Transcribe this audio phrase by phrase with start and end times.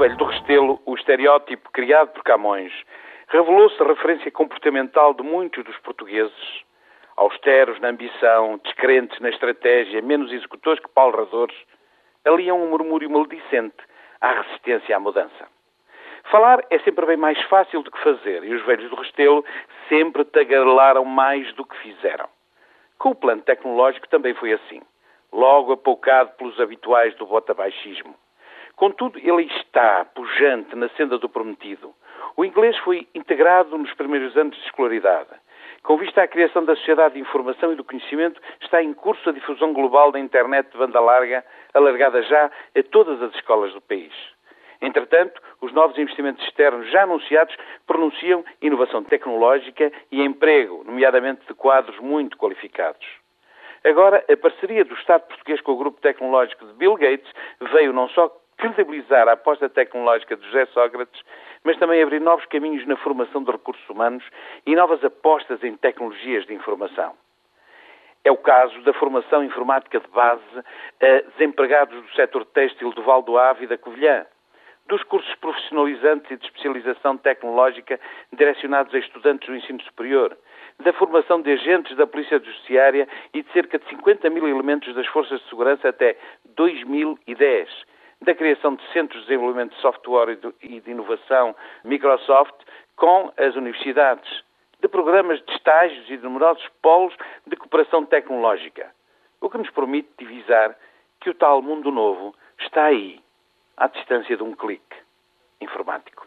[0.00, 2.72] velho do Restelo, o estereótipo criado por Camões,
[3.28, 6.64] revelou-se referência comportamental de muitos dos portugueses,
[7.18, 11.54] austeros na ambição, descrentes na estratégia, menos executores que palradores,
[12.24, 13.76] aliam um murmúrio maledicente
[14.22, 15.46] à resistência à mudança.
[16.30, 19.44] Falar é sempre bem mais fácil do que fazer, e os velhos do Restelo
[19.90, 22.26] sempre tagarelaram mais do que fizeram.
[22.98, 24.80] Com o plano tecnológico também foi assim,
[25.30, 28.14] logo apoucado pelos habituais do botabaixismo.
[28.80, 31.92] Contudo, ele está pujante na senda do prometido.
[32.34, 35.28] O inglês foi integrado nos primeiros anos de escolaridade.
[35.82, 39.32] Com vista à criação da sociedade de informação e do conhecimento, está em curso a
[39.32, 44.14] difusão global da internet de banda larga, alargada já a todas as escolas do país.
[44.80, 47.54] Entretanto, os novos investimentos externos já anunciados
[47.86, 53.06] pronunciam inovação tecnológica e emprego, nomeadamente de quadros muito qualificados.
[53.84, 57.30] Agora, a parceria do Estado português com o grupo tecnológico de Bill Gates
[57.72, 61.22] veio não só credibilizar a aposta tecnológica de José Sócrates,
[61.64, 64.24] mas também abrir novos caminhos na formação de recursos humanos
[64.66, 67.14] e novas apostas em tecnologias de informação.
[68.22, 70.42] É o caso da formação informática de base
[71.00, 74.26] a desempregados do setor têxtil do Val do Ave e da Covilhã,
[74.86, 77.98] dos cursos profissionalizantes e de especialização tecnológica
[78.32, 80.36] direcionados a estudantes do ensino superior,
[80.80, 85.06] da formação de agentes da Polícia Judiciária e de cerca de 50 mil elementos das
[85.06, 86.16] Forças de Segurança até
[86.56, 87.70] 2010,
[88.22, 91.54] da criação de centros de desenvolvimento de software e de inovação
[91.84, 92.54] Microsoft
[92.96, 94.42] com as universidades,
[94.80, 97.14] de programas de estágios e de numerosos polos
[97.46, 98.90] de cooperação tecnológica,
[99.40, 100.76] o que nos permite divisar
[101.20, 103.20] que o tal mundo novo está aí,
[103.76, 104.96] à distância de um clique
[105.60, 106.26] informático.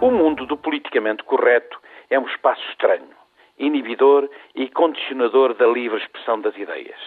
[0.00, 3.10] O mundo do politicamente correto é um espaço estranho,
[3.58, 6.98] inibidor e condicionador da livre expressão das ideias.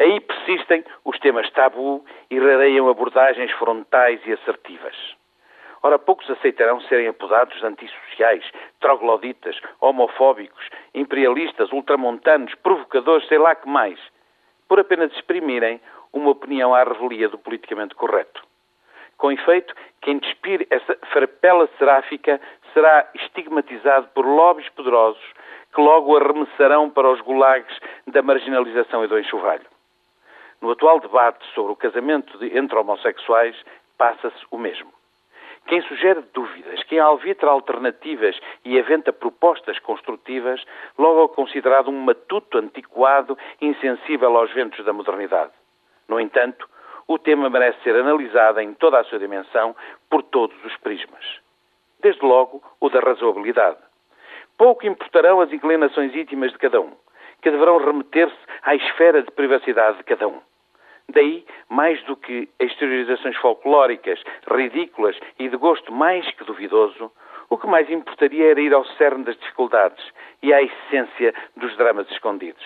[0.00, 4.96] Aí persistem os temas tabu e rareiam abordagens frontais e assertivas.
[5.82, 8.44] Ora, poucos aceitarão serem apodados de antissociais,
[8.80, 14.00] trogloditas, homofóbicos, imperialistas, ultramontanos, provocadores, sei lá que mais,
[14.66, 15.78] por apenas exprimirem
[16.14, 18.42] uma opinião à revelia do politicamente correto.
[19.18, 22.40] Com efeito, quem despir essa farpela seráfica
[22.72, 25.22] será estigmatizado por lobbies poderosos
[25.74, 29.66] que logo arremessarão para os gulags da marginalização e do enxovalho.
[30.60, 33.56] No atual debate sobre o casamento de, entre homossexuais,
[33.96, 34.92] passa-se o mesmo.
[35.66, 40.64] Quem sugere dúvidas, quem alvitra alternativas e aventa propostas construtivas,
[40.98, 45.52] logo é considerado um matuto antiquado, insensível aos ventos da modernidade.
[46.08, 46.68] No entanto,
[47.06, 49.74] o tema merece ser analisado em toda a sua dimensão
[50.08, 51.24] por todos os prismas.
[52.00, 53.78] Desde logo, o da razoabilidade.
[54.58, 56.92] Pouco importarão as inclinações íntimas de cada um,
[57.40, 60.40] que deverão remeter-se à esfera de privacidade de cada um.
[61.12, 67.10] Daí, mais do que exteriorizações folclóricas, ridículas e de gosto mais que duvidoso,
[67.48, 70.04] o que mais importaria era ir ao cerne das dificuldades
[70.40, 72.64] e à essência dos dramas escondidos.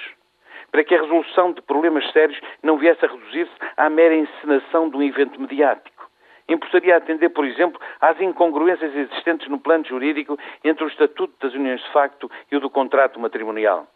[0.71, 4.97] Para que a resolução de problemas sérios não viesse a reduzir-se à mera encenação de
[4.97, 6.11] um evento mediático.
[6.47, 11.81] Importaria atender, por exemplo, às incongruências existentes no plano jurídico entre o Estatuto das Uniões
[11.81, 13.87] de Facto e o do contrato matrimonial.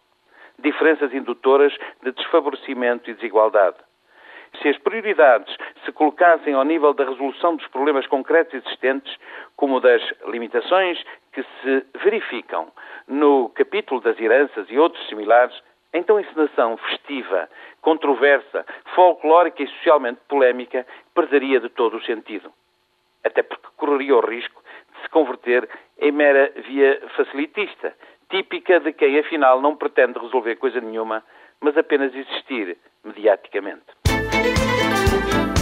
[0.59, 3.77] Diferenças indutoras de desfavorecimento e desigualdade
[4.61, 5.55] se as prioridades
[5.85, 9.17] se colocassem ao nível da resolução dos problemas concretos existentes,
[9.57, 12.71] como das limitações que se verificam
[13.07, 15.55] no capítulo das heranças e outros similares,
[15.93, 17.49] então a encenação festiva,
[17.81, 18.65] controversa,
[18.95, 22.53] folclórica e socialmente polémica perderia de todo o sentido.
[23.25, 24.63] Até porque correria o risco
[24.95, 27.95] de se converter em mera via facilitista,
[28.31, 31.25] típica de quem afinal não pretende resolver coisa nenhuma,
[31.61, 34.08] mas apenas existir mediaticamente.
[34.41, 35.58] Thank you.